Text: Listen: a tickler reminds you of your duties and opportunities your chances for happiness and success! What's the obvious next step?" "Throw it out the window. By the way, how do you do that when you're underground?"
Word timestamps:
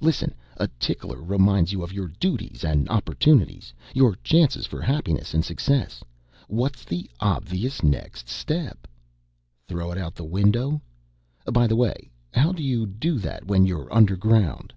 Listen: 0.00 0.32
a 0.56 0.66
tickler 0.80 1.20
reminds 1.22 1.70
you 1.74 1.82
of 1.82 1.92
your 1.92 2.08
duties 2.08 2.64
and 2.64 2.88
opportunities 2.88 3.74
your 3.92 4.14
chances 4.24 4.64
for 4.64 4.80
happiness 4.80 5.34
and 5.34 5.44
success! 5.44 6.02
What's 6.48 6.86
the 6.86 7.10
obvious 7.20 7.82
next 7.82 8.26
step?" 8.26 8.86
"Throw 9.68 9.92
it 9.92 9.98
out 9.98 10.14
the 10.14 10.24
window. 10.24 10.80
By 11.52 11.66
the 11.66 11.76
way, 11.76 12.10
how 12.32 12.50
do 12.50 12.62
you 12.62 12.86
do 12.86 13.18
that 13.18 13.44
when 13.46 13.66
you're 13.66 13.92
underground?" 13.92 14.72